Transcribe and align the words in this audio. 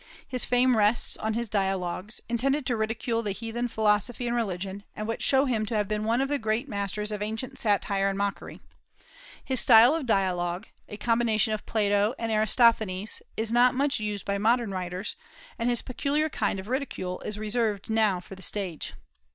His 0.27 0.45
fame 0.45 0.77
rests 0.77 1.15
on 1.17 1.35
his 1.35 1.47
"Dialogues," 1.47 2.21
intended 2.27 2.65
to 2.65 2.75
ridicule 2.75 3.21
the 3.21 3.33
heathen 3.33 3.67
philosophy 3.67 4.25
and 4.25 4.35
religion, 4.35 4.83
and 4.95 5.07
which 5.07 5.21
show 5.21 5.45
him 5.45 5.63
to 5.67 5.75
have 5.75 5.87
been 5.87 6.05
one 6.05 6.21
of 6.21 6.27
the 6.27 6.39
great 6.39 6.67
masters 6.67 7.11
of 7.11 7.21
ancient 7.21 7.59
satire 7.59 8.09
and 8.09 8.17
mockery. 8.17 8.61
His 9.45 9.59
style 9.59 9.93
of 9.93 10.07
dialogue 10.07 10.65
a 10.89 10.97
combination 10.97 11.53
of 11.53 11.67
Plato 11.67 12.15
and 12.17 12.31
Aristophanes 12.31 13.21
is 13.37 13.51
not 13.51 13.75
much 13.75 13.99
used 13.99 14.25
by 14.25 14.39
modern 14.39 14.71
writers, 14.71 15.17
and 15.59 15.69
his 15.69 15.83
peculiar 15.83 16.29
kind 16.29 16.59
of 16.59 16.67
ridicule 16.67 17.19
is 17.19 17.37
reserved 17.37 17.91
now 17.91 18.19
for 18.19 18.33
the 18.33 18.41
stage. 18.41 18.95